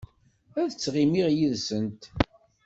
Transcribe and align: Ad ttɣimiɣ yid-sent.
Ad 0.61 0.67
ttɣimiɣ 0.71 1.27
yid-sent. 1.37 2.01